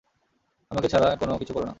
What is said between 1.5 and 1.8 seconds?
কোরো না।